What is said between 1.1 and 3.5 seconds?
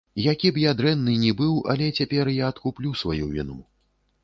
ні быў, але цяпер я адкуплю сваю